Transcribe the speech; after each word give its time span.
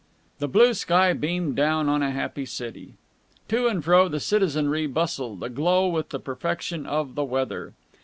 The 0.39 0.47
blue 0.47 0.73
sky 0.73 1.13
beamed 1.13 1.55
down 1.55 1.87
on 1.87 2.01
a 2.01 2.09
happy 2.09 2.47
city. 2.47 2.95
To 3.49 3.67
and 3.67 3.85
fro 3.85 4.07
the 4.09 4.19
citizenry 4.19 4.87
bustled, 4.87 5.43
aglow 5.43 5.89
with 5.89 6.09
the 6.09 6.19
perfection 6.19 6.87
of 6.87 7.13
the 7.13 7.23
weather. 7.23 7.73